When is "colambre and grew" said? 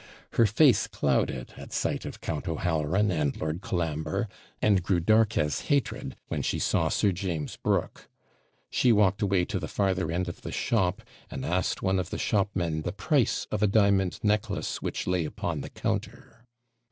3.61-4.99